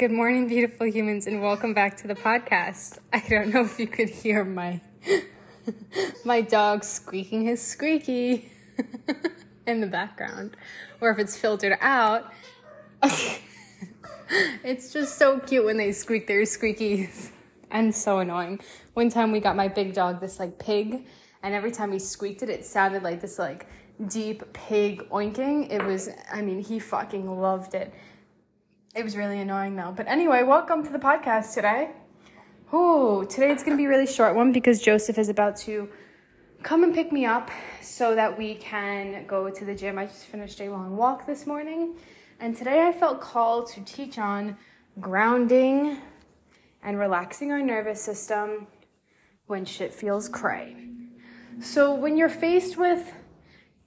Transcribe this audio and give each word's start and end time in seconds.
Good 0.00 0.12
morning, 0.12 0.48
beautiful 0.48 0.86
humans, 0.86 1.26
and 1.26 1.42
welcome 1.42 1.74
back 1.74 1.98
to 1.98 2.08
the 2.08 2.14
podcast. 2.14 3.00
I 3.12 3.22
don't 3.28 3.52
know 3.52 3.60
if 3.60 3.78
you 3.78 3.86
could 3.86 4.08
hear 4.08 4.46
my 4.46 4.80
my 6.24 6.40
dog 6.40 6.84
squeaking 6.84 7.42
his 7.42 7.60
squeaky 7.60 8.50
in 9.66 9.82
the 9.82 9.86
background, 9.86 10.56
or 11.02 11.10
if 11.10 11.18
it's 11.18 11.36
filtered 11.36 11.76
out. 11.82 12.32
it's 14.64 14.90
just 14.90 15.18
so 15.18 15.38
cute 15.38 15.66
when 15.66 15.76
they 15.76 15.92
squeak 15.92 16.26
their 16.26 16.44
squeakies, 16.44 17.28
and 17.70 17.94
so 17.94 18.20
annoying. 18.20 18.58
One 18.94 19.10
time 19.10 19.32
we 19.32 19.40
got 19.40 19.54
my 19.54 19.68
big 19.68 19.92
dog 19.92 20.22
this 20.22 20.38
like 20.38 20.58
pig, 20.58 21.04
and 21.42 21.54
every 21.54 21.72
time 21.72 21.92
he 21.92 21.98
squeaked 21.98 22.42
it, 22.42 22.48
it 22.48 22.64
sounded 22.64 23.02
like 23.02 23.20
this 23.20 23.38
like 23.38 23.66
deep 24.06 24.50
pig 24.54 25.06
oinking. 25.10 25.70
It 25.70 25.84
was, 25.84 26.08
I 26.32 26.40
mean, 26.40 26.60
he 26.64 26.78
fucking 26.78 27.38
loved 27.38 27.74
it 27.74 27.92
it 28.94 29.04
was 29.04 29.16
really 29.16 29.38
annoying 29.38 29.76
though. 29.76 29.92
But 29.96 30.08
anyway, 30.08 30.42
welcome 30.42 30.84
to 30.84 30.90
the 30.90 30.98
podcast 30.98 31.54
today. 31.54 31.90
Oh, 32.72 33.22
today 33.24 33.52
it's 33.52 33.62
going 33.62 33.76
to 33.76 33.80
be 33.80 33.86
a 33.86 33.88
really 33.88 34.06
short 34.06 34.34
one 34.34 34.50
because 34.52 34.80
Joseph 34.80 35.16
is 35.16 35.28
about 35.28 35.56
to 35.58 35.88
come 36.64 36.82
and 36.82 36.92
pick 36.92 37.12
me 37.12 37.24
up 37.24 37.50
so 37.80 38.16
that 38.16 38.36
we 38.36 38.56
can 38.56 39.26
go 39.26 39.48
to 39.48 39.64
the 39.64 39.74
gym. 39.76 39.96
I 39.96 40.06
just 40.06 40.26
finished 40.26 40.60
a 40.60 40.68
long 40.68 40.96
walk 40.96 41.24
this 41.24 41.46
morning, 41.46 41.96
and 42.40 42.56
today 42.56 42.86
I 42.86 42.92
felt 42.92 43.20
called 43.20 43.68
to 43.72 43.80
teach 43.82 44.18
on 44.18 44.56
grounding 44.98 45.98
and 46.82 46.98
relaxing 46.98 47.52
our 47.52 47.62
nervous 47.62 48.02
system 48.02 48.66
when 49.46 49.64
shit 49.64 49.94
feels 49.94 50.28
cray. 50.28 50.76
So, 51.60 51.94
when 51.94 52.16
you're 52.16 52.28
faced 52.28 52.76
with 52.76 53.12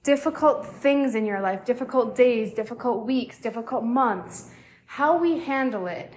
difficult 0.02 0.66
things 0.66 1.14
in 1.14 1.26
your 1.26 1.40
life, 1.40 1.64
difficult 1.64 2.16
days, 2.16 2.52
difficult 2.54 3.06
weeks, 3.06 3.38
difficult 3.38 3.84
months, 3.84 4.50
how 4.86 5.16
we 5.18 5.38
handle 5.40 5.86
it 5.86 6.12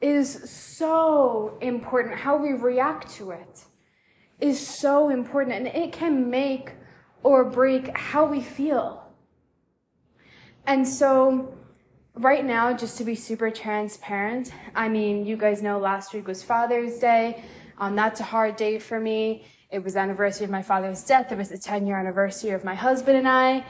is 0.00 0.50
so 0.50 1.58
important. 1.60 2.16
How 2.16 2.36
we 2.36 2.52
react 2.52 3.10
to 3.16 3.30
it 3.30 3.64
is 4.40 4.58
so 4.58 5.10
important, 5.10 5.56
and 5.56 5.66
it 5.66 5.92
can 5.92 6.30
make 6.30 6.72
or 7.22 7.44
break 7.44 7.96
how 7.96 8.24
we 8.24 8.40
feel. 8.40 9.04
And 10.66 10.86
so, 10.86 11.54
right 12.14 12.44
now, 12.44 12.72
just 12.72 12.96
to 12.98 13.04
be 13.04 13.14
super 13.14 13.50
transparent, 13.50 14.52
I 14.74 14.88
mean, 14.88 15.26
you 15.26 15.36
guys 15.36 15.62
know 15.62 15.78
last 15.78 16.14
week 16.14 16.26
was 16.26 16.42
Father's 16.42 16.98
Day. 16.98 17.42
Um, 17.78 17.96
that's 17.96 18.20
a 18.20 18.24
hard 18.24 18.56
day 18.56 18.78
for 18.78 19.00
me. 19.00 19.44
It 19.70 19.84
was 19.84 19.94
the 19.94 20.00
anniversary 20.00 20.44
of 20.44 20.50
my 20.50 20.62
father's 20.62 21.04
death. 21.04 21.30
It 21.30 21.38
was 21.38 21.48
the 21.48 21.58
10 21.58 21.86
year 21.86 21.98
anniversary 21.98 22.50
of 22.50 22.64
my 22.64 22.74
husband 22.74 23.16
and 23.16 23.28
I. 23.28 23.64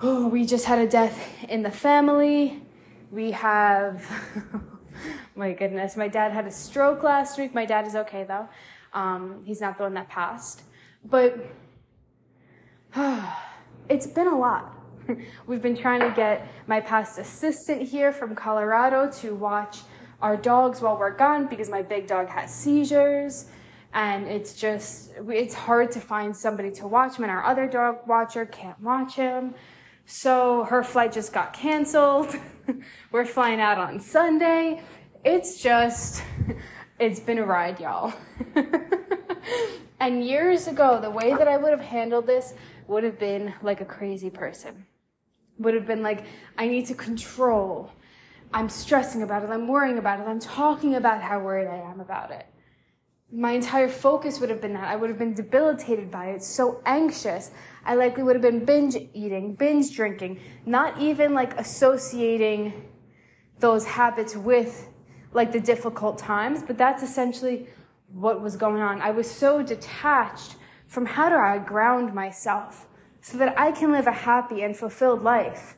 Oh, 0.00 0.26
we 0.34 0.46
just 0.46 0.64
had 0.64 0.78
a 0.78 0.88
death 0.88 1.44
in 1.48 1.62
the 1.62 1.70
family. 1.70 2.62
We 3.10 3.32
have, 3.32 4.08
my 5.34 5.52
goodness, 5.52 5.96
my 5.96 6.06
dad 6.06 6.30
had 6.30 6.46
a 6.46 6.50
stroke 6.50 7.02
last 7.02 7.38
week. 7.38 7.52
My 7.52 7.64
dad 7.66 7.86
is 7.86 7.96
okay 7.96 8.22
though. 8.22 8.48
Um, 8.92 9.42
he's 9.44 9.60
not 9.60 9.78
the 9.78 9.84
one 9.84 9.94
that 9.94 10.08
passed. 10.08 10.62
But 11.04 11.44
it's 13.88 14.06
been 14.06 14.28
a 14.28 14.38
lot. 14.38 14.74
We've 15.46 15.62
been 15.62 15.76
trying 15.76 16.00
to 16.00 16.12
get 16.14 16.46
my 16.68 16.80
past 16.80 17.18
assistant 17.18 17.82
here 17.82 18.12
from 18.12 18.36
Colorado 18.36 19.10
to 19.20 19.34
watch 19.34 19.78
our 20.22 20.36
dogs 20.36 20.80
while 20.80 20.96
we're 20.96 21.16
gone 21.16 21.46
because 21.46 21.68
my 21.68 21.82
big 21.82 22.06
dog 22.06 22.28
has 22.28 22.54
seizures. 22.54 23.46
And 23.92 24.28
it's 24.28 24.54
just, 24.54 25.10
it's 25.28 25.54
hard 25.54 25.90
to 25.92 26.00
find 26.00 26.36
somebody 26.36 26.70
to 26.72 26.86
watch 26.86 27.16
him, 27.16 27.24
and 27.24 27.30
our 27.32 27.44
other 27.44 27.66
dog 27.66 28.06
watcher 28.06 28.46
can't 28.46 28.80
watch 28.80 29.16
him. 29.16 29.54
So 30.12 30.64
her 30.64 30.82
flight 30.82 31.12
just 31.12 31.32
got 31.32 31.52
canceled. 31.52 32.34
We're 33.12 33.24
flying 33.24 33.60
out 33.60 33.78
on 33.78 34.00
Sunday. 34.00 34.82
It's 35.24 35.62
just, 35.62 36.24
it's 36.98 37.20
been 37.20 37.38
a 37.38 37.46
ride, 37.46 37.78
y'all. 37.78 38.12
and 40.00 40.24
years 40.26 40.66
ago, 40.66 40.98
the 41.00 41.12
way 41.12 41.32
that 41.32 41.46
I 41.46 41.56
would 41.56 41.70
have 41.70 41.80
handled 41.80 42.26
this 42.26 42.54
would 42.88 43.04
have 43.04 43.20
been 43.20 43.54
like 43.62 43.82
a 43.82 43.84
crazy 43.84 44.30
person. 44.30 44.84
Would 45.58 45.74
have 45.74 45.86
been 45.86 46.02
like, 46.02 46.24
I 46.58 46.66
need 46.66 46.86
to 46.86 46.94
control. 46.94 47.92
I'm 48.52 48.68
stressing 48.68 49.22
about 49.22 49.44
it. 49.44 49.50
I'm 49.50 49.68
worrying 49.68 49.98
about 49.98 50.18
it. 50.18 50.26
I'm 50.26 50.40
talking 50.40 50.96
about 50.96 51.22
how 51.22 51.38
worried 51.38 51.68
I 51.68 51.88
am 51.88 52.00
about 52.00 52.32
it 52.32 52.46
my 53.32 53.52
entire 53.52 53.88
focus 53.88 54.40
would 54.40 54.50
have 54.50 54.60
been 54.60 54.72
that. 54.74 54.84
I 54.84 54.96
would 54.96 55.08
have 55.08 55.18
been 55.18 55.34
debilitated 55.34 56.10
by 56.10 56.26
it, 56.26 56.42
so 56.42 56.82
anxious. 56.84 57.52
I 57.84 57.94
likely 57.94 58.22
would 58.22 58.34
have 58.34 58.42
been 58.42 58.64
binge 58.64 58.96
eating, 59.14 59.54
binge 59.54 59.94
drinking, 59.94 60.40
not 60.66 61.00
even 61.00 61.32
like 61.32 61.58
associating 61.58 62.88
those 63.60 63.84
habits 63.84 64.34
with 64.34 64.88
like 65.32 65.52
the 65.52 65.60
difficult 65.60 66.18
times, 66.18 66.62
but 66.62 66.76
that's 66.76 67.02
essentially 67.02 67.68
what 68.12 68.40
was 68.40 68.56
going 68.56 68.82
on. 68.82 69.00
I 69.00 69.12
was 69.12 69.30
so 69.30 69.62
detached 69.62 70.56
from 70.88 71.06
how 71.06 71.28
do 71.28 71.36
I 71.36 71.58
ground 71.58 72.12
myself 72.12 72.88
so 73.20 73.38
that 73.38 73.56
I 73.58 73.70
can 73.70 73.92
live 73.92 74.08
a 74.08 74.12
happy 74.12 74.62
and 74.62 74.76
fulfilled 74.76 75.22
life 75.22 75.76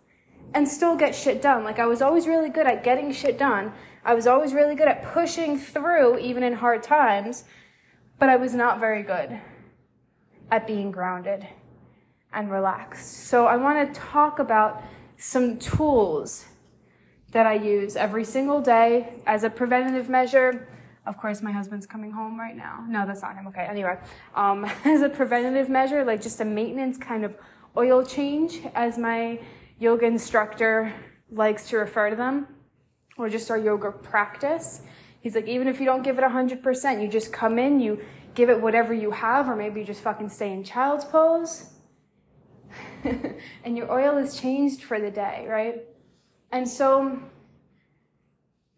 and 0.55 0.69
still 0.69 0.97
get 0.97 1.15
shit 1.15 1.41
done. 1.43 1.65
Like 1.65 1.79
I 1.79 1.87
was 1.87 2.03
always 2.03 2.27
really 2.27 2.49
good 2.49 2.67
at 2.67 2.85
getting 2.85 3.13
shit 3.13 3.39
done, 3.39 3.73
I 4.05 4.15
was 4.15 4.27
always 4.27 4.53
really 4.53 4.75
good 4.75 4.89
at 4.89 5.13
pushing 5.13 5.57
through, 5.59 6.19
even 6.19 6.43
in 6.43 6.55
hard 6.55 6.83
times, 6.83 7.45
but 8.19 8.29
I 8.29 8.37
was 8.37 8.53
not 8.53 8.81
very 8.81 9.03
good 9.03 9.39
at 10.51 10.67
being 10.67 10.91
grounded 10.91 11.47
and 12.33 12.51
relaxed. 12.51 13.29
So 13.29 13.47
I 13.47 13.57
want 13.57 13.95
to 13.95 14.01
talk 14.01 14.41
about 14.41 14.83
some 15.19 15.59
tools 15.59 16.47
that 17.31 17.47
I 17.47 17.55
use 17.55 17.97
every 17.97 18.25
single 18.25 18.61
day 18.61 19.21
as 19.27 19.45
a 19.45 19.51
preventative 19.51 20.09
measure. 20.09 20.69
Of 21.07 21.17
course, 21.17 21.41
my 21.41 21.53
husband's 21.53 21.87
coming 21.87 22.11
home 22.11 22.39
right 22.39 22.57
now. 22.57 22.85
No, 22.89 23.07
that's 23.07 23.23
not 23.23 23.37
him. 23.37 23.47
Okay, 23.49 23.65
anyway. 23.65 23.99
Um, 24.35 24.65
as 24.85 25.03
a 25.03 25.09
preventative 25.09 25.69
measure, 25.69 26.05
like 26.05 26.21
just 26.21 26.41
a 26.41 26.45
maintenance 26.45 26.99
kind 26.99 27.25
of 27.25 27.37
oil 27.77 28.05
change, 28.05 28.61
as 28.75 28.99
my 28.99 29.41
yoga 29.82 30.06
instructor 30.06 30.94
likes 31.32 31.69
to 31.69 31.76
refer 31.76 32.09
to 32.10 32.15
them 32.15 32.47
or 33.19 33.28
just 33.28 33.50
our 33.50 33.59
yoga 33.59 33.91
practice. 33.91 34.82
He's 35.20 35.34
like, 35.34 35.48
even 35.48 35.66
if 35.66 35.81
you 35.81 35.87
don't 35.87 36.03
give 36.03 36.19
it 36.19 36.22
100%, 36.22 37.03
you 37.03 37.09
just 37.09 37.32
come 37.32 37.59
in, 37.59 37.81
you 37.81 38.00
give 38.34 38.48
it 38.48 38.60
whatever 38.60 38.94
you 38.94 39.10
have, 39.10 39.48
or 39.48 39.56
maybe 39.56 39.81
you 39.81 39.87
just 39.87 40.00
fucking 40.00 40.28
stay 40.28 40.53
in 40.53 40.62
child's 40.62 41.04
pose. 41.04 41.70
and 43.65 43.76
your 43.76 43.91
oil 43.93 44.16
is 44.19 44.38
changed 44.41 44.84
for 44.84 45.00
the 45.00 45.10
day, 45.10 45.47
right? 45.48 45.82
And 46.53 46.69
so 46.69 47.20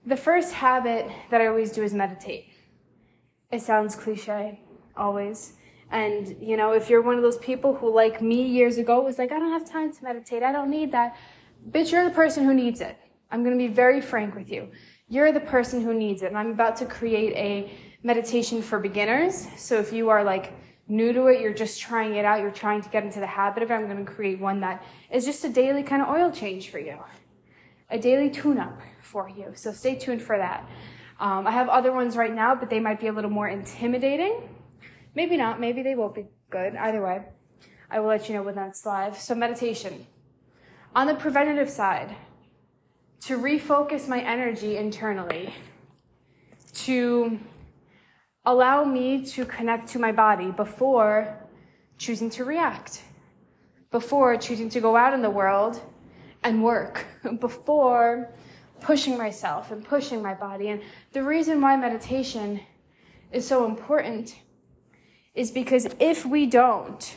the 0.06 0.16
first 0.16 0.54
habit 0.54 1.10
that 1.30 1.40
I 1.42 1.48
always 1.48 1.70
do 1.70 1.82
is 1.82 1.92
meditate. 1.92 2.46
It 3.52 3.60
sounds 3.60 3.94
cliche, 3.94 4.60
always. 4.96 5.54
And, 5.94 6.36
you 6.40 6.56
know, 6.56 6.72
if 6.72 6.90
you're 6.90 7.02
one 7.02 7.14
of 7.14 7.22
those 7.22 7.38
people 7.38 7.72
who, 7.72 7.94
like 7.94 8.20
me 8.20 8.42
years 8.42 8.78
ago, 8.78 9.00
was 9.00 9.16
like, 9.16 9.30
I 9.30 9.38
don't 9.38 9.52
have 9.52 9.64
time 9.64 9.92
to 9.92 10.04
meditate, 10.04 10.42
I 10.42 10.50
don't 10.50 10.68
need 10.68 10.90
that, 10.90 11.16
bitch, 11.70 11.92
you're 11.92 12.04
the 12.04 12.14
person 12.14 12.44
who 12.44 12.52
needs 12.52 12.80
it. 12.80 12.98
I'm 13.30 13.44
going 13.44 13.56
to 13.56 13.64
be 13.68 13.72
very 13.72 14.00
frank 14.00 14.34
with 14.34 14.50
you. 14.50 14.70
You're 15.08 15.30
the 15.30 15.38
person 15.38 15.82
who 15.82 15.94
needs 15.94 16.22
it. 16.22 16.26
And 16.26 16.36
I'm 16.36 16.50
about 16.50 16.74
to 16.78 16.84
create 16.84 17.32
a 17.36 17.70
meditation 18.02 18.60
for 18.60 18.80
beginners. 18.80 19.46
So 19.56 19.78
if 19.78 19.92
you 19.92 20.08
are 20.10 20.24
like 20.24 20.52
new 20.88 21.12
to 21.12 21.26
it, 21.28 21.40
you're 21.40 21.54
just 21.54 21.80
trying 21.80 22.16
it 22.16 22.24
out, 22.24 22.40
you're 22.40 22.50
trying 22.50 22.82
to 22.82 22.88
get 22.88 23.04
into 23.04 23.20
the 23.20 23.28
habit 23.28 23.62
of 23.62 23.70
it, 23.70 23.74
I'm 23.74 23.86
going 23.86 24.04
to 24.04 24.12
create 24.12 24.40
one 24.40 24.60
that 24.60 24.84
is 25.12 25.24
just 25.24 25.44
a 25.44 25.48
daily 25.48 25.84
kind 25.84 26.02
of 26.02 26.08
oil 26.08 26.32
change 26.32 26.70
for 26.70 26.80
you, 26.80 26.98
a 27.88 27.98
daily 28.00 28.30
tune 28.30 28.58
up 28.58 28.80
for 29.00 29.28
you. 29.28 29.52
So 29.54 29.72
stay 29.72 29.94
tuned 29.94 30.22
for 30.22 30.38
that. 30.38 30.68
Um, 31.20 31.46
I 31.46 31.52
have 31.52 31.68
other 31.68 31.92
ones 31.92 32.16
right 32.16 32.34
now, 32.34 32.56
but 32.56 32.68
they 32.68 32.80
might 32.80 32.98
be 32.98 33.06
a 33.06 33.12
little 33.12 33.30
more 33.30 33.46
intimidating. 33.46 34.53
Maybe 35.14 35.36
not. 35.36 35.60
Maybe 35.60 35.82
they 35.82 35.94
won't 35.94 36.14
be 36.14 36.26
good. 36.50 36.74
Either 36.76 37.02
way, 37.02 37.22
I 37.90 38.00
will 38.00 38.08
let 38.08 38.28
you 38.28 38.34
know 38.34 38.42
when 38.42 38.54
that's 38.54 38.84
live. 38.84 39.16
So 39.16 39.34
meditation. 39.34 40.06
On 40.94 41.06
the 41.06 41.14
preventative 41.14 41.70
side, 41.70 42.14
to 43.22 43.38
refocus 43.38 44.08
my 44.08 44.20
energy 44.20 44.76
internally, 44.76 45.54
to 46.74 47.38
allow 48.44 48.84
me 48.84 49.24
to 49.24 49.44
connect 49.44 49.88
to 49.88 49.98
my 49.98 50.12
body 50.12 50.50
before 50.50 51.40
choosing 51.96 52.28
to 52.30 52.44
react, 52.44 53.02
before 53.90 54.36
choosing 54.36 54.68
to 54.68 54.80
go 54.80 54.96
out 54.96 55.14
in 55.14 55.22
the 55.22 55.30
world 55.30 55.80
and 56.42 56.62
work 56.62 57.06
before 57.40 58.34
pushing 58.80 59.16
myself 59.16 59.70
and 59.70 59.84
pushing 59.84 60.20
my 60.20 60.34
body. 60.34 60.68
And 60.68 60.82
the 61.12 61.22
reason 61.22 61.60
why 61.60 61.76
meditation 61.76 62.60
is 63.32 63.46
so 63.46 63.64
important 63.64 64.36
is 65.34 65.50
because 65.50 65.86
if 65.98 66.24
we 66.24 66.46
don't, 66.46 67.16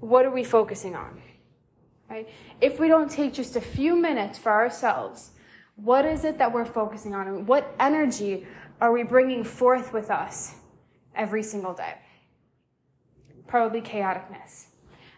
what 0.00 0.24
are 0.26 0.30
we 0.30 0.44
focusing 0.44 0.96
on? 0.96 1.20
Right? 2.08 2.28
If 2.60 2.80
we 2.80 2.88
don't 2.88 3.10
take 3.10 3.32
just 3.32 3.54
a 3.54 3.60
few 3.60 3.94
minutes 3.94 4.38
for 4.38 4.50
ourselves, 4.50 5.30
what 5.76 6.04
is 6.04 6.24
it 6.24 6.38
that 6.38 6.52
we're 6.52 6.64
focusing 6.64 7.14
on? 7.14 7.46
What 7.46 7.74
energy 7.78 8.46
are 8.80 8.92
we 8.92 9.02
bringing 9.02 9.44
forth 9.44 9.92
with 9.92 10.10
us 10.10 10.54
every 11.14 11.42
single 11.42 11.72
day? 11.72 11.94
Probably 13.46 13.80
chaoticness. 13.80 14.66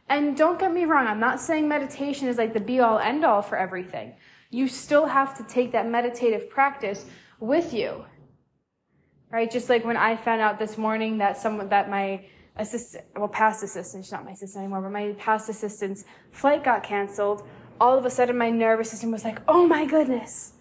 And 0.09 0.37
don't 0.37 0.59
get 0.59 0.73
me 0.73 0.85
wrong, 0.85 1.07
I'm 1.07 1.21
not 1.21 1.41
saying 1.41 1.67
meditation 1.67 2.29
is 2.29 2.37
like 2.37 2.53
the 2.53 2.61
be 2.61 2.81
all 2.81 2.99
end 2.99 3.25
all 3.25 3.41
for 3.41 3.57
everything. 3.57 4.15
You 4.51 4.69
still 4.69 5.07
have 5.07 5.37
to 5.39 5.45
take 5.45 5.73
that 5.73 5.89
meditative 5.89 6.51
practice 6.51 7.07
with 7.41 7.73
you. 7.73 8.05
Right? 9.33 9.51
Just 9.51 9.71
like 9.71 9.85
when 9.85 9.97
I 9.97 10.15
found 10.15 10.43
out 10.43 10.59
this 10.59 10.77
morning 10.77 11.19
that 11.19 11.39
someone, 11.39 11.71
that 11.71 11.89
my 11.89 12.27
assistant, 12.57 13.05
well, 13.17 13.29
past 13.29 13.63
assistant, 13.63 14.05
she's 14.05 14.13
not 14.13 14.27
my 14.27 14.33
assistant 14.33 14.65
anymore, 14.65 14.83
but 14.83 14.93
my 14.93 15.13
past 15.19 15.49
assistant's 15.49 16.05
flight 16.31 16.63
got 16.63 16.83
canceled. 16.83 17.43
All 17.81 17.97
of 17.97 18.05
a 18.05 18.11
sudden, 18.11 18.37
my 18.37 18.51
nervous 18.51 18.91
system 18.91 19.11
was 19.11 19.25
like, 19.25 19.41
oh 19.49 19.67
my 19.67 19.87
goodness. 19.87 20.53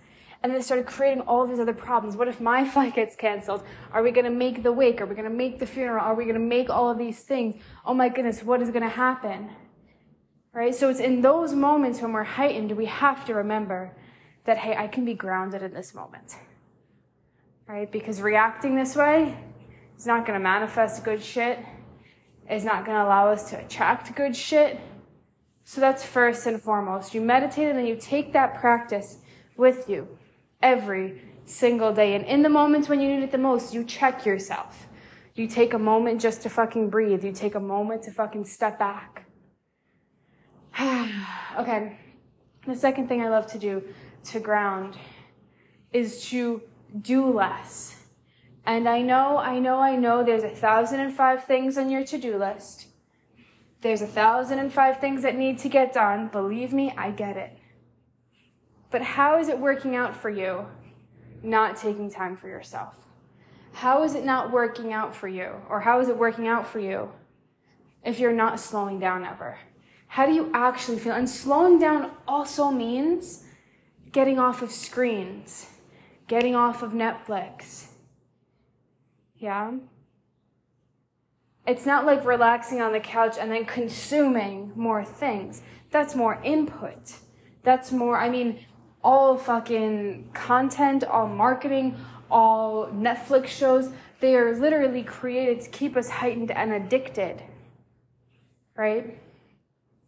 And 0.42 0.52
then 0.52 0.60
it 0.60 0.64
started 0.64 0.88
creating 0.88 1.22
all 1.24 1.46
these 1.46 1.60
other 1.60 1.74
problems. 1.74 2.16
What 2.16 2.30
if 2.30 2.40
my 2.40 2.64
flight 2.74 2.96
gets 2.96 3.16
canceled? 3.18 3.62
Are 3.92 4.02
we 4.02 4.12
going 4.12 4.26
to 4.26 4.32
make 4.32 4.64
the 4.64 4.72
wake? 4.72 5.02
Are 5.02 5.06
we 5.06 5.16
going 5.16 5.30
to 5.30 5.36
make 5.36 5.60
the 5.60 5.66
funeral? 5.66 6.04
Are 6.04 6.16
we 6.16 6.24
going 6.24 6.36
to 6.36 6.40
make 6.40 6.70
all 6.70 6.90
of 6.90 6.98
these 6.98 7.20
things? 7.20 7.62
Oh 7.86 7.94
my 7.94 8.08
goodness, 8.08 8.42
what 8.42 8.62
is 8.62 8.70
going 8.70 8.84
to 8.84 8.90
happen? 8.90 9.52
Right? 10.54 10.74
So 10.74 10.90
it's 10.90 11.00
in 11.00 11.22
those 11.22 11.54
moments 11.54 12.02
when 12.02 12.14
we're 12.14 12.24
heightened, 12.24 12.72
we 12.72 12.86
have 12.86 13.26
to 13.26 13.34
remember 13.34 13.96
that, 14.46 14.58
hey, 14.58 14.76
I 14.76 14.88
can 14.88 15.06
be 15.06 15.14
grounded 15.14 15.62
in 15.62 15.74
this 15.74 15.94
moment. 15.94 16.36
Right? 17.72 17.90
Because 17.90 18.22
reacting 18.22 18.76
this 18.76 18.98
way 18.98 19.34
is 19.98 20.06
not 20.06 20.26
going 20.26 20.38
to 20.38 20.44
manifest 20.44 21.06
good 21.06 21.24
shit, 21.24 21.58
is 22.50 22.66
not 22.66 22.84
going 22.84 22.98
to 22.98 23.04
allow 23.06 23.30
us 23.30 23.50
to 23.52 23.60
attract 23.64 24.14
good 24.14 24.36
shit. 24.36 24.78
So 25.64 25.80
that's 25.80 26.04
first 26.04 26.46
and 26.48 26.62
foremost. 26.62 27.14
You 27.14 27.22
meditate 27.22 27.70
and 27.70 27.78
then 27.80 27.86
you 27.86 27.96
take 27.96 28.34
that 28.34 28.60
practice 28.60 29.20
with 29.56 29.88
you 29.88 30.10
every 30.62 31.22
single 31.46 31.94
day. 31.94 32.14
And 32.14 32.26
in 32.26 32.42
the 32.42 32.50
moments 32.50 32.90
when 32.90 33.00
you 33.00 33.08
need 33.08 33.24
it 33.24 33.32
the 33.32 33.38
most, 33.38 33.74
you 33.74 33.86
check 33.86 34.26
yourself. 34.26 34.90
You 35.36 35.48
take 35.48 35.74
a 35.74 35.80
moment 35.80 36.20
just 36.20 36.42
to 36.42 36.50
fucking 36.50 36.90
breathe. 36.90 37.24
You 37.24 37.32
take 37.32 37.56
a 37.56 37.62
moment 37.62 38.04
to 38.04 38.12
fucking 38.12 38.44
step 38.44 38.80
back. 38.80 39.24
okay. 41.58 41.98
The 42.68 42.76
second 42.76 43.08
thing 43.08 43.22
I 43.22 43.30
love 43.30 43.48
to 43.54 43.58
do 43.58 43.82
to 44.26 44.42
ground 44.42 44.98
is 45.94 46.26
to 46.32 46.64
do 47.00 47.32
less. 47.32 47.96
And 48.66 48.88
I 48.88 49.02
know, 49.02 49.38
I 49.38 49.60
know, 49.60 49.80
I 49.80 49.96
know 49.96 50.24
there's 50.24 50.44
a 50.44 50.50
thousand 50.50 51.00
and 51.00 51.14
five 51.14 51.46
things 51.46 51.78
on 51.78 51.90
your 51.90 52.04
to-do 52.04 52.38
list. 52.38 52.88
There's 53.82 54.02
a 54.02 54.08
thousand 54.08 54.60
and 54.60 54.72
five 54.72 55.00
things 55.00 55.24
that 55.24 55.36
need 55.36 55.58
to 55.60 55.70
get 55.70 55.94
done. 55.94 56.28
Believe 56.28 56.72
me, 56.72 56.94
I 56.96 57.12
get 57.12 57.38
it. 57.38 57.58
But 58.92 59.02
how 59.02 59.40
is 59.40 59.48
it 59.48 59.58
working 59.58 59.96
out 59.96 60.16
for 60.16 60.30
you 60.30 60.68
not 61.42 61.76
taking 61.76 62.12
time 62.12 62.38
for 62.38 62.48
yourself? 62.48 62.96
How 63.74 64.04
is 64.04 64.14
it 64.14 64.26
not 64.26 64.52
working 64.52 64.94
out 64.94 65.16
for 65.16 65.28
you? 65.28 65.50
Or 65.70 65.80
how 65.80 66.00
is 66.00 66.10
it 66.10 66.18
working 66.18 66.48
out 66.48 66.68
for 66.68 66.80
you 66.80 67.12
if 68.04 68.20
you're 68.20 68.34
not 68.34 68.60
slowing 68.60 69.00
down 69.00 69.26
ever? 69.26 69.58
How 70.08 70.26
do 70.26 70.34
you 70.34 70.52
actually 70.54 71.00
feel? 71.00 71.14
And 71.14 71.30
slowing 71.30 71.80
down 71.80 72.12
also 72.28 72.70
means 72.70 73.46
getting 74.12 74.38
off 74.38 74.62
of 74.62 74.72
screens, 74.72 75.68
getting 76.32 76.56
off 76.56 76.82
of 76.82 76.94
Netflix. 76.94 77.88
Yeah? 79.36 79.74
It's 81.68 81.86
not 81.86 82.06
like 82.06 82.24
relaxing 82.24 82.80
on 82.80 82.94
the 82.94 83.02
couch 83.02 83.36
and 83.38 83.52
then 83.52 83.66
consuming 83.66 84.72
more 84.74 85.04
things. 85.04 85.62
That's 85.90 86.16
more 86.16 86.42
input. 86.42 87.16
That's 87.64 87.92
more, 87.92 88.18
I 88.18 88.30
mean, 88.30 88.66
all 89.04 89.38
fucking 89.38 90.30
content, 90.34 91.04
all 91.04 91.28
marketing, 91.28 91.98
all 92.30 92.88
Netflix 92.88 93.48
shows, 93.48 93.90
they 94.22 94.38
are 94.38 94.58
literally 94.58 95.04
created 95.04 95.60
to 95.60 95.70
keep 95.70 95.98
us 95.98 96.08
heightened 96.08 96.52
and 96.52 96.72
addicted. 96.72 97.44
Right? 98.78 99.20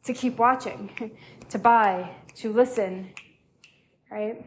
To 0.05 0.13
keep 0.13 0.37
watching, 0.37 1.11
to 1.49 1.59
buy, 1.59 2.11
to 2.35 2.53
listen. 2.53 3.09
Right? 4.09 4.45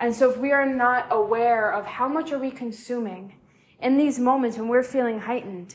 And 0.00 0.16
so 0.16 0.30
if 0.30 0.38
we 0.38 0.50
are 0.50 0.64
not 0.64 1.06
aware 1.10 1.70
of 1.70 1.84
how 1.84 2.08
much 2.08 2.32
are 2.32 2.38
we 2.38 2.50
consuming 2.50 3.34
in 3.82 3.98
these 3.98 4.18
moments 4.18 4.56
when 4.56 4.66
we're 4.66 4.82
feeling 4.82 5.20
heightened, 5.20 5.74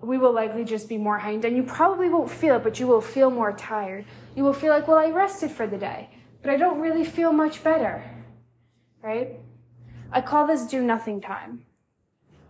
we 0.00 0.16
will 0.16 0.32
likely 0.32 0.64
just 0.64 0.88
be 0.88 0.96
more 0.96 1.18
heightened. 1.18 1.44
And 1.44 1.54
you 1.54 1.62
probably 1.62 2.08
won't 2.08 2.30
feel 2.30 2.56
it, 2.56 2.62
but 2.64 2.80
you 2.80 2.86
will 2.86 3.02
feel 3.02 3.30
more 3.30 3.52
tired. 3.52 4.06
You 4.34 4.42
will 4.42 4.54
feel 4.54 4.72
like, 4.72 4.88
well, 4.88 4.96
I 4.96 5.10
rested 5.10 5.50
for 5.50 5.66
the 5.66 5.76
day, 5.76 6.08
but 6.40 6.50
I 6.50 6.56
don't 6.56 6.80
really 6.80 7.04
feel 7.04 7.30
much 7.30 7.62
better. 7.62 8.02
Right? 9.02 9.38
I 10.10 10.22
call 10.22 10.46
this 10.46 10.64
do 10.64 10.80
nothing 10.82 11.20
time. 11.20 11.66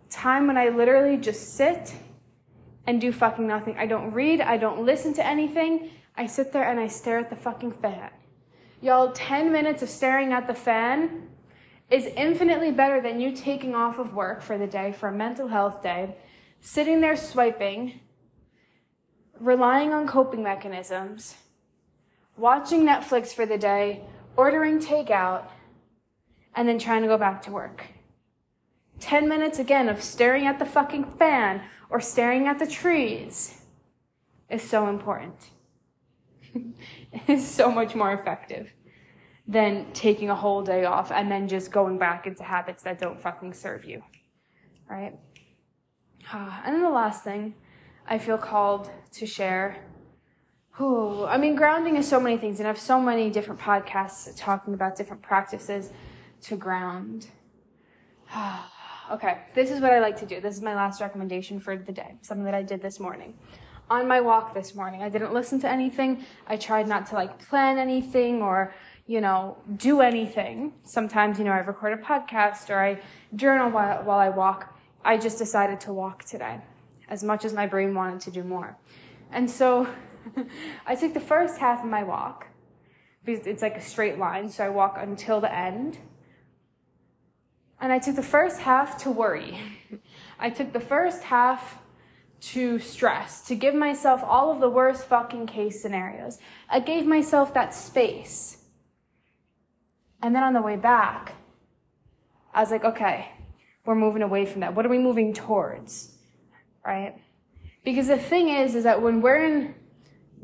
Time 0.09 0.47
when 0.47 0.57
I 0.57 0.69
literally 0.69 1.17
just 1.17 1.55
sit 1.55 1.95
and 2.87 3.01
do 3.01 3.11
fucking 3.11 3.47
nothing. 3.47 3.77
I 3.77 3.87
don't 3.87 4.13
read, 4.13 4.41
I 4.41 4.57
don't 4.57 4.85
listen 4.85 5.13
to 5.15 5.27
anything. 5.27 5.91
I 6.17 6.27
sit 6.27 6.53
there 6.53 6.69
and 6.69 6.79
I 6.79 6.87
stare 6.87 7.19
at 7.19 7.29
the 7.29 7.37
fucking 7.37 7.73
fan. 7.73 8.11
Y'all, 8.83 9.13
10 9.13 9.53
minutes 9.53 9.81
of 9.81 9.89
staring 9.89 10.33
at 10.33 10.49
the 10.49 10.55
fan 10.55 11.29
is 11.89 12.07
infinitely 12.17 12.73
better 12.73 13.01
than 13.01 13.21
you 13.21 13.31
taking 13.31 13.77
off 13.77 14.01
of 14.01 14.13
work 14.13 14.43
for 14.43 14.59
the 14.59 14.67
day, 14.67 14.91
for 14.91 15.09
a 15.09 15.13
mental 15.13 15.47
health 15.47 15.81
day, 15.81 16.17
sitting 16.61 17.01
there 17.01 17.17
swiping, 17.17 18.01
relying 19.39 19.93
on 19.93 20.05
coping 20.05 20.43
mechanisms, 20.43 21.37
watching 22.37 22.83
Netflix 22.83 23.33
for 23.33 23.47
the 23.47 23.57
day, 23.57 24.03
ordering 24.37 24.81
takeout, 24.81 25.45
and 26.57 26.69
then 26.69 26.81
trying 26.81 27.03
to 27.03 27.09
go 27.09 27.17
back 27.17 27.41
to 27.41 27.53
work. 27.53 27.87
10 28.99 29.29
minutes 29.29 29.61
again 29.61 29.89
of 29.89 30.03
staring 30.03 30.45
at 30.45 30.59
the 30.59 30.67
fucking 30.67 31.05
fan 31.05 31.63
or 31.89 32.01
staring 32.01 32.49
at 32.49 32.59
the 32.59 32.67
trees 32.67 33.63
is 34.51 34.61
so 34.61 34.89
important. 34.89 35.51
It's 37.27 37.47
so 37.61 37.71
much 37.71 37.95
more 37.95 38.13
effective 38.13 38.73
than 39.47 39.93
taking 39.93 40.31
a 40.31 40.35
whole 40.35 40.63
day 40.63 40.85
off 40.85 41.11
and 41.11 41.31
then 41.31 41.49
just 41.49 41.73
going 41.73 41.99
back 41.99 42.27
into 42.27 42.43
habits 42.43 42.85
that 42.85 42.99
don't 42.99 43.21
fucking 43.21 43.53
serve 43.53 43.85
you. 43.85 44.03
Right? 44.89 45.15
And 46.33 46.77
then 46.77 46.83
the 46.83 46.89
last 46.89 47.25
thing 47.25 47.55
I 48.07 48.19
feel 48.19 48.39
called 48.39 48.91
to 49.13 49.27
share. 49.27 49.85
Oh, 50.79 51.27
I 51.27 51.37
mean, 51.37 51.55
grounding 51.55 51.97
is 51.97 52.09
so 52.09 52.19
many 52.19 52.39
things, 52.39 52.59
and 52.59 52.67
I 52.67 52.71
have 52.71 52.79
so 52.79 53.01
many 53.01 53.29
different 53.31 53.61
podcasts 53.61 54.33
talking 54.37 54.73
about 54.73 54.97
different 54.97 55.23
practices 55.23 55.91
to 56.43 56.57
ground. 56.57 57.29
okay, 59.13 59.43
this 59.55 59.71
is 59.71 59.81
what 59.81 59.93
I 59.93 60.01
like 60.01 60.17
to 60.21 60.27
do. 60.27 60.41
This 60.41 60.57
is 60.57 60.63
my 60.63 60.75
last 60.75 61.01
recommendation 61.01 61.61
for 61.61 61.77
the 61.77 61.93
day, 61.93 62.17
something 62.23 62.45
that 62.45 62.55
I 62.55 62.63
did 62.63 62.81
this 62.81 62.99
morning. 62.99 63.35
On 63.93 64.09
my 64.09 64.23
walk 64.23 64.55
this 64.55 64.75
morning, 64.75 65.03
I 65.03 65.11
didn't 65.11 65.35
listen 65.35 65.61
to 65.61 65.71
anything. 65.71 66.25
I 66.47 66.57
tried 66.57 66.89
not 66.89 67.05
to 67.09 67.15
like 67.15 67.39
plan 67.47 67.77
anything 67.77 68.41
or, 68.41 68.75
you 69.07 69.21
know, 69.21 69.59
do 69.77 70.01
anything. 70.01 70.73
Sometimes, 70.83 71.39
you 71.39 71.45
know, 71.45 71.53
I 71.53 71.59
record 71.59 71.93
a 71.93 72.03
podcast 72.03 72.71
or 72.71 72.83
I 72.83 73.03
journal 73.37 73.71
while, 73.71 74.03
while 74.03 74.19
I 74.19 74.31
walk. 74.31 74.75
I 75.05 75.19
just 75.19 75.37
decided 75.37 75.79
to 75.81 75.93
walk 75.93 76.25
today, 76.25 76.63
as 77.11 77.23
much 77.23 77.45
as 77.45 77.53
my 77.53 77.67
brain 77.67 77.95
wanted 77.95 78.23
to 78.23 78.31
do 78.31 78.43
more. 78.43 78.79
And 79.31 79.51
so 79.51 79.87
I 80.87 80.95
took 80.95 81.13
the 81.13 81.21
first 81.21 81.59
half 81.59 81.85
of 81.85 81.91
my 81.91 82.03
walk, 82.03 82.47
because 83.27 83.47
it's 83.47 83.61
like 83.61 83.77
a 83.77 83.83
straight 83.83 84.19
line, 84.19 84.49
so 84.49 84.65
I 84.65 84.71
walk 84.71 84.97
until 84.99 85.39
the 85.39 85.55
end. 85.55 85.99
And 87.79 87.93
I 87.93 87.99
took 87.99 88.17
the 88.17 88.23
first 88.23 88.61
half 88.61 88.97
to 89.03 89.11
worry. 89.11 89.59
I 90.39 90.49
took 90.49 90.73
the 90.73 90.81
first 90.81 91.25
half 91.25 91.82
to 92.43 92.79
stress, 92.81 93.41
to 93.47 93.55
give 93.55 93.75
myself 93.75 94.21
all 94.25 94.51
of 94.51 94.61
the 94.61 94.69
worst 94.69 95.05
fucking 95.05 95.47
case 95.47 95.81
scenarios. 95.81 96.39
I 96.69 96.81
gave 96.81 97.07
myself 97.07 97.55
that 97.55 97.73
space. 97.73 98.59
And 100.21 100.35
then 100.35 100.43
on 100.43 100.53
the 100.53 100.63
way 100.63 100.77
back, 100.77 101.37
I 102.53 102.61
was 102.61 102.71
like, 102.71 102.85
okay, 102.85 103.31
we're 103.85 103.95
moving 103.95 104.23
away 104.23 104.45
from 104.45 104.61
that. 104.61 104.75
What 104.75 104.85
are 104.85 104.89
we 104.89 104.99
moving 104.99 105.33
towards? 105.33 106.19
Right? 106.85 107.15
Because 107.85 108.09
the 108.09 108.19
thing 108.19 108.49
is, 108.49 108.75
is 108.75 108.85
that 108.85 109.01
when 109.01 109.21
we're 109.21 109.45
in 109.45 109.75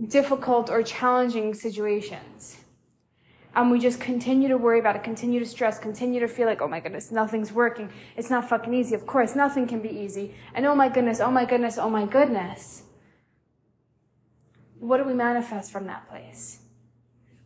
difficult 0.07 0.71
or 0.71 0.85
challenging 0.85 1.52
situations, 1.52 2.59
and 3.55 3.71
we 3.71 3.78
just 3.78 4.00
continue 4.00 4.49
to 4.49 4.59
worry 4.59 4.78
about 4.78 4.97
it, 4.97 5.02
continue 5.02 5.40
to 5.40 5.47
stress, 5.47 5.78
continue 5.78 6.21
to 6.21 6.28
feel 6.28 6.47
like, 6.47 6.61
oh 6.61 6.69
my 6.69 6.81
goodness, 6.81 7.11
nothing's 7.11 7.52
working. 7.52 7.90
It's 8.17 8.31
not 8.31 8.49
fucking 8.49 8.73
easy. 8.73 8.95
Of 8.95 9.07
course, 9.07 9.35
nothing 9.35 9.67
can 9.67 9.81
be 9.81 9.88
easy. 9.88 10.35
And 10.55 10.64
oh 10.67 10.75
my 10.75 10.88
goodness, 10.88 11.21
oh 11.21 11.31
my 11.31 11.45
goodness, 11.45 11.78
oh 11.78 11.90
my 11.90 12.07
goodness. 12.07 12.83
what 14.78 14.99
do 14.99 15.05
we 15.05 15.14
manifest 15.14 15.73
from 15.73 15.87
that 15.87 16.09
place? 16.09 16.61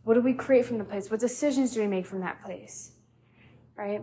What 0.03 0.15
do 0.15 0.21
we 0.21 0.33
create 0.33 0.65
from 0.65 0.77
the 0.77 0.83
place? 0.83 1.09
What 1.09 1.19
decisions 1.19 1.73
do 1.73 1.81
we 1.81 1.87
make 1.87 2.05
from 2.05 2.19
that 2.19 2.43
place? 2.43 2.91
Right? 3.75 4.01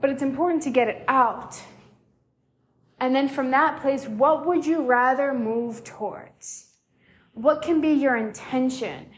But 0.00 0.10
it's 0.10 0.22
important 0.22 0.62
to 0.64 0.70
get 0.70 0.88
it 0.88 1.04
out. 1.06 1.60
And 2.98 3.14
then 3.14 3.28
from 3.28 3.50
that 3.52 3.80
place, 3.80 4.06
what 4.06 4.44
would 4.46 4.66
you 4.66 4.82
rather 4.82 5.32
move 5.32 5.84
towards? 5.84 6.70
What 7.32 7.62
can 7.62 7.80
be 7.80 7.90
your 7.90 8.16
intention 8.16 9.10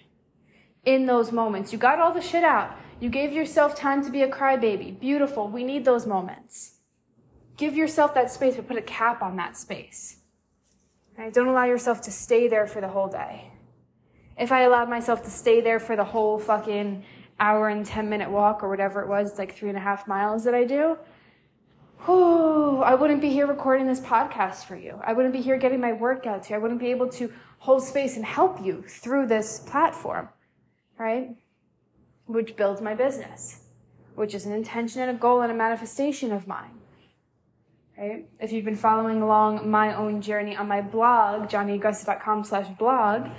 in 0.84 1.06
those 1.06 1.32
moments? 1.32 1.72
You 1.72 1.78
got 1.78 1.98
all 1.98 2.12
the 2.12 2.20
shit 2.20 2.44
out. 2.44 2.76
You 3.00 3.08
gave 3.08 3.32
yourself 3.32 3.74
time 3.74 4.04
to 4.04 4.10
be 4.10 4.22
a 4.22 4.28
crybaby. 4.28 4.98
Beautiful. 4.98 5.48
We 5.48 5.64
need 5.64 5.84
those 5.84 6.06
moments. 6.06 6.74
Give 7.56 7.74
yourself 7.76 8.14
that 8.14 8.30
space, 8.30 8.56
but 8.56 8.68
put 8.68 8.76
a 8.76 8.82
cap 8.82 9.22
on 9.22 9.36
that 9.36 9.56
space. 9.56 10.18
Right? 11.16 11.32
Don't 11.32 11.48
allow 11.48 11.64
yourself 11.64 12.00
to 12.02 12.10
stay 12.10 12.48
there 12.48 12.66
for 12.66 12.80
the 12.80 12.88
whole 12.88 13.08
day. 13.08 13.50
If 14.38 14.52
I 14.52 14.62
allowed 14.62 14.88
myself 14.88 15.22
to 15.24 15.30
stay 15.30 15.60
there 15.60 15.78
for 15.78 15.96
the 15.96 16.04
whole 16.04 16.38
fucking 16.38 17.04
hour 17.38 17.68
and 17.68 17.84
10 17.84 18.08
minute 18.08 18.30
walk 18.30 18.62
or 18.62 18.68
whatever 18.68 19.02
it 19.02 19.08
was, 19.08 19.30
it's 19.30 19.38
like 19.38 19.54
three 19.54 19.68
and 19.68 19.76
a 19.76 19.80
half 19.80 20.06
miles 20.06 20.44
that 20.44 20.54
I 20.54 20.64
do, 20.64 20.96
whew, 22.06 22.82
I 22.82 22.94
wouldn't 22.94 23.20
be 23.20 23.30
here 23.30 23.46
recording 23.46 23.86
this 23.86 24.00
podcast 24.00 24.64
for 24.64 24.76
you. 24.76 24.98
I 25.04 25.12
wouldn't 25.12 25.34
be 25.34 25.42
here 25.42 25.58
getting 25.58 25.80
my 25.80 25.92
workout 25.92 26.44
to 26.44 26.50
you. 26.50 26.56
I 26.56 26.58
wouldn't 26.58 26.80
be 26.80 26.90
able 26.90 27.08
to 27.10 27.32
hold 27.58 27.82
space 27.82 28.16
and 28.16 28.24
help 28.24 28.64
you 28.64 28.82
through 28.88 29.26
this 29.26 29.60
platform, 29.60 30.30
right? 31.00 31.34
Which 32.26 32.54
builds 32.56 32.82
my 32.82 32.94
business, 32.94 33.64
which 34.14 34.34
is 34.34 34.44
an 34.44 34.52
intention 34.52 35.00
and 35.00 35.10
a 35.10 35.14
goal 35.14 35.40
and 35.40 35.50
a 35.50 35.54
manifestation 35.54 36.30
of 36.30 36.46
mine. 36.46 36.78
Right? 37.98 38.28
If 38.38 38.52
you've 38.52 38.66
been 38.66 38.76
following 38.76 39.22
along 39.22 39.68
my 39.68 39.94
own 39.94 40.20
journey 40.20 40.56
on 40.56 40.68
my 40.68 40.82
blog, 40.82 41.48
jonnieagresta.com 41.48 42.44
slash 42.44 42.68
blog, 42.78 43.30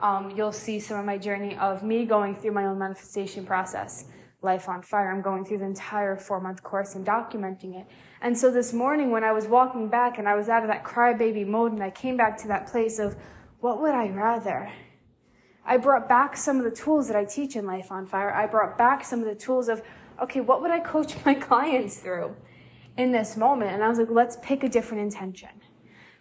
um, 0.00 0.32
you'll 0.34 0.52
see 0.52 0.80
some 0.80 0.98
of 0.98 1.04
my 1.04 1.18
journey 1.18 1.56
of 1.58 1.82
me 1.82 2.06
going 2.06 2.34
through 2.34 2.52
my 2.52 2.64
own 2.64 2.78
manifestation 2.78 3.44
process. 3.44 4.06
Life 4.42 4.70
on 4.70 4.80
Fire. 4.80 5.12
I'm 5.12 5.20
going 5.20 5.44
through 5.44 5.58
the 5.58 5.66
entire 5.66 6.16
four 6.16 6.40
month 6.40 6.62
course 6.62 6.94
and 6.94 7.06
documenting 7.06 7.78
it. 7.78 7.86
And 8.22 8.36
so 8.36 8.50
this 8.50 8.72
morning 8.72 9.10
when 9.10 9.24
I 9.24 9.32
was 9.32 9.46
walking 9.46 9.88
back 9.88 10.18
and 10.18 10.26
I 10.26 10.34
was 10.34 10.48
out 10.48 10.62
of 10.62 10.68
that 10.68 10.84
crybaby 10.84 11.46
mode 11.46 11.72
and 11.72 11.82
I 11.82 11.90
came 11.90 12.16
back 12.16 12.38
to 12.38 12.48
that 12.48 12.66
place 12.66 12.98
of 12.98 13.16
what 13.60 13.82
would 13.82 13.94
I 13.94 14.08
rather? 14.08 14.72
I 15.64 15.76
brought 15.76 16.08
back 16.08 16.36
some 16.36 16.58
of 16.58 16.64
the 16.64 16.70
tools 16.70 17.06
that 17.08 17.16
I 17.16 17.24
teach 17.24 17.56
in 17.56 17.66
Life 17.66 17.92
on 17.92 18.06
Fire. 18.06 18.32
I 18.32 18.46
brought 18.46 18.76
back 18.76 19.04
some 19.04 19.20
of 19.20 19.26
the 19.26 19.34
tools 19.34 19.68
of, 19.68 19.82
okay, 20.22 20.40
what 20.40 20.62
would 20.62 20.70
I 20.70 20.80
coach 20.80 21.14
my 21.24 21.34
clients 21.34 21.98
through? 21.98 22.36
in 22.96 23.12
this 23.12 23.36
moment. 23.36 23.72
And 23.72 23.82
I 23.82 23.88
was 23.88 23.98
like, 23.98 24.10
let's 24.10 24.36
pick 24.42 24.62
a 24.62 24.68
different 24.68 25.02
intention. 25.02 25.48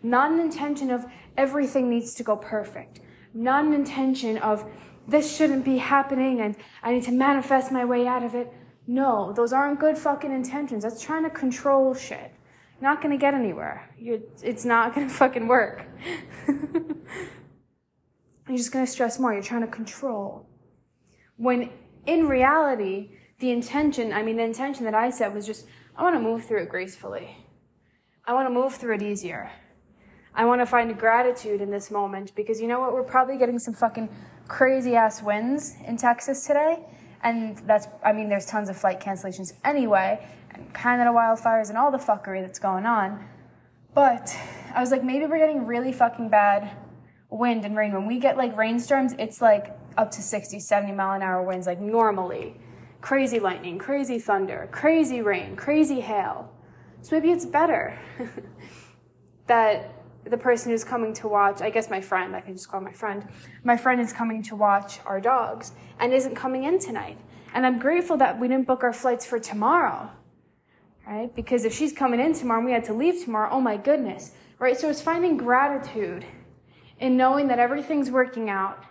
Not 0.01 0.31
an 0.31 0.39
intention 0.39 0.91
of 0.91 1.05
everything 1.37 1.89
needs 1.89 2.13
to 2.15 2.23
go 2.23 2.35
perfect. 2.37 3.01
Not 3.33 3.65
an 3.65 3.73
intention 3.73 4.37
of 4.37 4.65
this 5.07 5.35
shouldn't 5.35 5.65
be 5.65 5.77
happening 5.77 6.39
and 6.39 6.55
I 6.83 6.93
need 6.93 7.03
to 7.03 7.11
manifest 7.11 7.71
my 7.71 7.83
way 7.83 8.07
out 8.07 8.23
of 8.23 8.35
it. 8.35 8.53
No, 8.87 9.33
those 9.33 9.53
aren't 9.53 9.79
good 9.79 9.97
fucking 9.97 10.31
intentions. 10.31 10.83
That's 10.83 11.01
trying 11.01 11.23
to 11.23 11.29
control 11.29 11.93
shit. 11.93 12.31
not 12.81 13.01
gonna 13.01 13.17
get 13.17 13.33
anywhere. 13.33 13.93
You're, 13.97 14.19
it's 14.41 14.63
not 14.63 14.95
gonna 14.95 15.09
fucking 15.09 15.47
work. 15.47 15.85
You're 18.49 18.57
just 18.57 18.71
gonna 18.71 18.87
stress 18.87 19.19
more. 19.19 19.31
You're 19.31 19.43
trying 19.43 19.61
to 19.61 19.67
control. 19.67 20.49
When 21.37 21.69
in 22.05 22.27
reality, 22.27 23.11
the 23.37 23.51
intention, 23.51 24.11
I 24.11 24.23
mean, 24.23 24.37
the 24.37 24.43
intention 24.43 24.85
that 24.85 24.95
I 24.95 25.11
set 25.11 25.33
was 25.33 25.45
just, 25.45 25.67
I 25.95 26.03
want 26.03 26.15
to 26.15 26.19
move 26.19 26.45
through 26.45 26.63
it 26.63 26.69
gracefully. 26.69 27.37
I 28.25 28.33
want 28.33 28.47
to 28.47 28.53
move 28.53 28.73
through 28.75 28.95
it 28.95 29.01
easier. 29.01 29.51
I 30.33 30.45
want 30.45 30.61
to 30.61 30.65
find 30.65 30.97
gratitude 30.97 31.61
in 31.61 31.69
this 31.69 31.91
moment 31.91 32.33
because 32.35 32.59
you 32.59 32.67
know 32.67 32.79
what? 32.79 32.93
We're 32.93 33.03
probably 33.03 33.37
getting 33.37 33.59
some 33.59 33.73
fucking 33.73 34.09
crazy 34.47 34.95
ass 34.95 35.21
winds 35.21 35.75
in 35.85 35.97
Texas 35.97 36.45
today. 36.45 36.79
And 37.23 37.57
that's, 37.59 37.87
I 38.03 38.13
mean, 38.13 38.29
there's 38.29 38.45
tons 38.45 38.69
of 38.69 38.77
flight 38.77 38.99
cancellations 38.99 39.53
anyway, 39.63 40.25
and 40.51 40.73
Canada 40.73 41.11
wildfires 41.11 41.69
and 41.69 41.77
all 41.77 41.91
the 41.91 41.97
fuckery 41.97 42.41
that's 42.41 42.59
going 42.59 42.85
on. 42.85 43.23
But 43.93 44.35
I 44.73 44.79
was 44.79 44.91
like, 44.91 45.03
maybe 45.03 45.25
we're 45.25 45.37
getting 45.37 45.65
really 45.65 45.91
fucking 45.91 46.29
bad 46.29 46.71
wind 47.29 47.65
and 47.65 47.75
rain. 47.75 47.93
When 47.93 48.07
we 48.07 48.19
get 48.19 48.37
like 48.37 48.57
rainstorms, 48.57 49.13
it's 49.19 49.41
like 49.41 49.77
up 49.97 50.11
to 50.11 50.21
60, 50.21 50.59
70 50.59 50.93
mile 50.93 51.15
an 51.15 51.21
hour 51.21 51.43
winds, 51.43 51.67
like 51.67 51.79
normally 51.79 52.55
crazy 53.01 53.39
lightning, 53.39 53.77
crazy 53.77 54.19
thunder, 54.19 54.67
crazy 54.71 55.21
rain, 55.21 55.55
crazy 55.55 56.01
hail. 56.01 56.51
So 57.01 57.15
maybe 57.15 57.31
it's 57.31 57.45
better 57.45 57.97
that 59.47 59.95
the 60.25 60.37
person 60.37 60.71
who's 60.71 60.83
coming 60.83 61.13
to 61.13 61.27
watch, 61.27 61.61
I 61.61 61.69
guess 61.69 61.89
my 61.89 62.01
friend, 62.01 62.35
I 62.35 62.41
can 62.41 62.53
just 62.53 62.69
call 62.69 62.81
my 62.81 62.91
friend, 62.91 63.27
my 63.63 63.77
friend 63.77 64.01
is 64.01 64.11
coming 64.11 64.43
to 64.43 64.55
watch 64.55 64.99
our 65.05 65.21
dogs 65.21 65.71
and 65.99 66.13
isn't 66.13 66.35
coming 66.35 66.65
in 66.65 66.77
tonight. 66.77 67.17
And 67.53 67.65
I'm 67.65 67.79
grateful 67.79 68.17
that 68.17 68.39
we 68.39 68.47
didn't 68.47 68.67
book 68.67 68.83
our 68.83 68.93
flights 68.93 69.25
for 69.25 69.39
tomorrow, 69.39 70.11
right? 71.07 71.33
Because 71.33 71.65
if 71.65 71.73
she's 71.73 71.93
coming 71.93 72.19
in 72.19 72.33
tomorrow 72.33 72.59
and 72.59 72.65
we 72.65 72.73
had 72.73 72.83
to 72.85 72.93
leave 72.93 73.23
tomorrow, 73.23 73.49
oh 73.51 73.61
my 73.61 73.77
goodness, 73.77 74.33
right? 74.59 74.77
So 74.77 74.89
it's 74.89 75.01
finding 75.01 75.37
gratitude 75.37 76.25
in 76.99 77.17
knowing 77.17 77.47
that 77.47 77.59
everything's 77.59 78.11
working 78.11 78.49
out, 78.49 78.83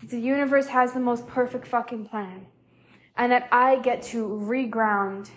that 0.00 0.10
the 0.10 0.20
universe 0.20 0.68
has 0.68 0.92
the 0.92 1.00
most 1.00 1.26
perfect 1.26 1.66
fucking 1.66 2.06
plan 2.06 2.46
and 3.16 3.30
that 3.30 3.48
I 3.52 3.76
get 3.76 4.02
to 4.04 4.26
reground 4.26 5.30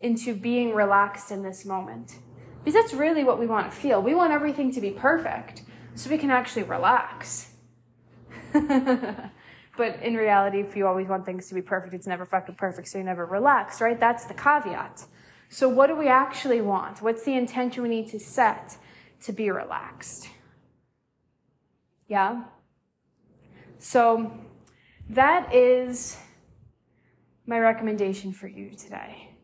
into 0.00 0.34
being 0.34 0.74
relaxed 0.74 1.30
in 1.30 1.42
this 1.42 1.64
moment. 1.64 2.18
Because 2.62 2.80
that's 2.80 2.94
really 2.94 3.24
what 3.24 3.38
we 3.38 3.46
want 3.46 3.70
to 3.70 3.76
feel. 3.76 4.00
We 4.00 4.14
want 4.14 4.32
everything 4.32 4.72
to 4.72 4.80
be 4.80 4.90
perfect 4.90 5.62
so 5.94 6.08
we 6.10 6.18
can 6.18 6.30
actually 6.30 6.62
relax. 6.62 7.50
but 8.52 10.02
in 10.02 10.14
reality, 10.14 10.60
if 10.60 10.76
you 10.76 10.86
always 10.86 11.08
want 11.08 11.26
things 11.26 11.48
to 11.48 11.54
be 11.54 11.62
perfect, 11.62 11.94
it's 11.94 12.06
never 12.06 12.24
fucking 12.24 12.54
perfect, 12.54 12.88
so 12.88 12.98
you 12.98 13.04
never 13.04 13.26
relax, 13.26 13.80
right? 13.80 13.98
That's 13.98 14.24
the 14.24 14.34
caveat. 14.34 15.04
So, 15.48 15.68
what 15.68 15.88
do 15.88 15.96
we 15.96 16.08
actually 16.08 16.60
want? 16.60 17.02
What's 17.02 17.24
the 17.24 17.34
intention 17.34 17.82
we 17.82 17.88
need 17.88 18.08
to 18.08 18.18
set 18.18 18.78
to 19.22 19.32
be 19.32 19.50
relaxed? 19.50 20.28
Yeah? 22.08 22.44
So, 23.78 24.32
that 25.08 25.54
is 25.54 26.16
my 27.46 27.58
recommendation 27.58 28.32
for 28.32 28.48
you 28.48 28.70
today. 28.70 29.36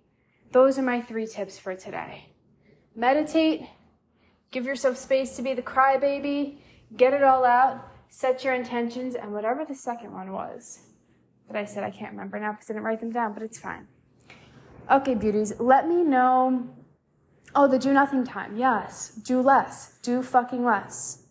Those 0.52 0.78
are 0.78 0.82
my 0.82 1.00
three 1.00 1.26
tips 1.26 1.58
for 1.58 1.74
today. 1.74 2.30
Meditate, 2.96 3.62
give 4.50 4.64
yourself 4.64 4.96
space 4.96 5.36
to 5.36 5.42
be 5.42 5.54
the 5.54 5.62
crybaby, 5.62 6.58
get 6.96 7.12
it 7.12 7.22
all 7.22 7.44
out, 7.44 7.86
set 8.08 8.42
your 8.42 8.54
intentions, 8.54 9.14
and 9.14 9.32
whatever 9.32 9.64
the 9.64 9.74
second 9.74 10.12
one 10.12 10.32
was 10.32 10.80
that 11.46 11.56
I 11.56 11.64
said, 11.64 11.84
I 11.84 11.90
can't 11.90 12.12
remember 12.12 12.38
now 12.38 12.52
because 12.52 12.70
I 12.70 12.74
didn't 12.74 12.84
write 12.84 13.00
them 13.00 13.12
down, 13.12 13.34
but 13.34 13.42
it's 13.42 13.58
fine. 13.58 13.86
Okay, 14.90 15.14
beauties, 15.14 15.52
let 15.58 15.86
me 15.86 16.02
know. 16.02 16.68
Oh, 17.54 17.68
the 17.68 17.78
do 17.78 17.92
nothing 17.92 18.24
time. 18.24 18.56
Yes, 18.56 19.10
do 19.10 19.40
less. 19.40 19.98
Do 20.02 20.22
fucking 20.22 20.64
less. 20.64 21.24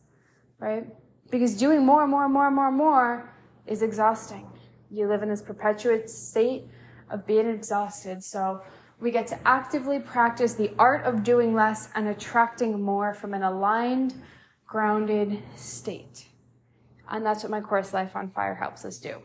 Right? 0.60 0.88
Because 1.32 1.56
doing 1.56 1.86
more 1.86 2.04
and 2.04 2.12
more 2.12 2.26
and 2.26 2.34
more 2.34 2.48
and 2.48 2.56
more 2.56 2.68
and 2.68 2.78
more 2.78 3.34
is 3.68 3.82
exhausting. 3.82 4.48
You 4.90 5.08
live 5.08 5.22
in 5.22 5.30
this 5.30 5.42
perpetuate 5.42 6.10
state 6.10 6.66
of 7.10 7.26
being 7.26 7.48
exhausted. 7.48 8.24
So 8.24 8.62
we 9.00 9.12
get 9.12 9.28
to 9.28 9.48
actively 9.48 10.00
practice 10.00 10.54
the 10.54 10.72
art 10.78 11.06
of 11.06 11.24
doing 11.24 11.54
less 11.54 11.90
and 11.96 12.08
attracting 12.08 12.82
more 12.82 13.14
from 13.14 13.34
an 13.34 13.44
aligned, 13.44 14.16
grounded 14.66 15.42
state. 15.56 16.26
And 17.10 17.26
that's 17.26 17.44
what 17.44 17.52
my 17.52 17.62
course 17.62 17.94
Life 17.94 18.16
on 18.16 18.30
Fire 18.30 18.56
helps 18.56 18.86
us 18.86 18.98
do. 18.98 19.22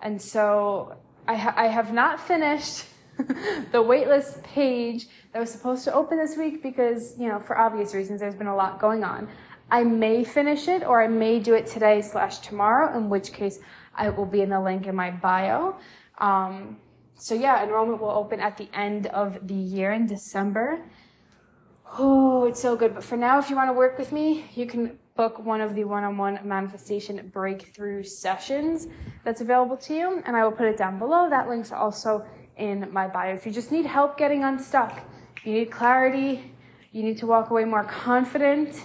And 0.00 0.20
so 0.20 0.96
I, 1.26 1.36
ha- 1.36 1.54
I 1.56 1.66
have 1.68 1.92
not 1.92 2.20
finished 2.20 2.84
the 3.16 3.82
waitlist 3.82 4.42
page 4.42 5.06
that 5.32 5.38
was 5.38 5.50
supposed 5.50 5.84
to 5.84 5.94
open 5.94 6.18
this 6.18 6.36
week 6.36 6.62
because, 6.62 7.18
you 7.18 7.28
know, 7.28 7.38
for 7.38 7.58
obvious 7.58 7.94
reasons, 7.94 8.20
there's 8.20 8.34
been 8.34 8.46
a 8.46 8.56
lot 8.56 8.78
going 8.78 9.04
on. 9.04 9.28
I 9.72 9.84
may 9.84 10.22
finish 10.22 10.68
it 10.68 10.84
or 10.84 11.02
I 11.02 11.08
may 11.08 11.38
do 11.38 11.54
it 11.54 11.66
today 11.66 12.02
slash 12.02 12.40
tomorrow, 12.40 12.94
in 12.94 13.08
which 13.08 13.32
case 13.32 13.58
I 13.94 14.10
will 14.10 14.26
be 14.26 14.42
in 14.42 14.50
the 14.50 14.60
link 14.60 14.86
in 14.86 14.94
my 14.94 15.10
bio. 15.10 15.76
Um, 16.18 16.76
so 17.14 17.34
yeah, 17.34 17.64
enrollment 17.64 17.98
will 17.98 18.10
open 18.10 18.38
at 18.38 18.58
the 18.58 18.68
end 18.74 19.06
of 19.06 19.48
the 19.48 19.54
year 19.54 19.92
in 19.92 20.04
December. 20.06 20.84
Oh, 21.98 22.44
it's 22.44 22.60
so 22.60 22.76
good. 22.76 22.92
But 22.92 23.02
for 23.02 23.16
now, 23.16 23.38
if 23.38 23.48
you 23.48 23.56
want 23.56 23.70
to 23.70 23.72
work 23.72 23.98
with 23.98 24.12
me, 24.12 24.44
you 24.54 24.66
can 24.66 24.98
book 25.16 25.38
one 25.38 25.62
of 25.62 25.74
the 25.74 25.84
one-on-one 25.84 26.40
manifestation 26.44 27.30
breakthrough 27.32 28.02
sessions 28.02 28.88
that's 29.24 29.40
available 29.40 29.78
to 29.78 29.94
you. 29.94 30.22
And 30.26 30.36
I 30.36 30.44
will 30.44 30.52
put 30.52 30.66
it 30.66 30.76
down 30.76 30.98
below. 30.98 31.30
That 31.30 31.48
link's 31.48 31.72
also 31.72 32.26
in 32.58 32.92
my 32.92 33.08
bio. 33.08 33.32
If 33.34 33.46
you 33.46 33.52
just 33.52 33.72
need 33.72 33.86
help 33.86 34.18
getting 34.18 34.44
unstuck, 34.44 35.02
you 35.44 35.54
need 35.54 35.70
clarity, 35.70 36.52
you 36.92 37.02
need 37.02 37.16
to 37.18 37.26
walk 37.26 37.48
away 37.50 37.64
more 37.64 37.84
confident, 37.84 38.82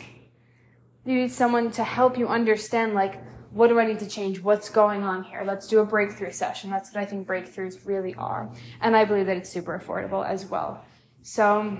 you 1.07 1.15
need 1.15 1.31
someone 1.31 1.71
to 1.71 1.83
help 1.83 2.17
you 2.17 2.27
understand 2.27 2.93
like 2.93 3.23
what 3.51 3.69
do 3.69 3.79
I 3.79 3.87
need 3.87 3.99
to 3.99 4.07
change? 4.07 4.41
What's 4.41 4.69
going 4.69 5.03
on 5.03 5.23
here? 5.23 5.43
Let's 5.43 5.67
do 5.67 5.79
a 5.79 5.85
breakthrough 5.85 6.31
session. 6.31 6.69
That's 6.69 6.93
what 6.93 7.01
I 7.01 7.05
think 7.05 7.25
breakthroughs 7.25 7.87
really 7.87 8.13
are. 8.15 8.51
And 8.81 8.95
I 8.95 9.05
believe 9.05 9.25
that 9.25 9.37
it's 9.37 9.49
super 9.49 9.79
affordable 9.79 10.23
as 10.23 10.45
well. 10.45 10.85
So 11.23 11.77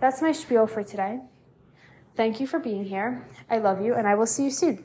that's 0.00 0.22
my 0.22 0.32
spiel 0.32 0.66
for 0.66 0.82
today. 0.82 1.20
Thank 2.16 2.40
you 2.40 2.46
for 2.46 2.58
being 2.58 2.84
here. 2.84 3.26
I 3.50 3.58
love 3.58 3.82
you, 3.82 3.94
and 3.94 4.06
I 4.06 4.14
will 4.14 4.26
see 4.26 4.44
you 4.44 4.50
soon. 4.50 4.84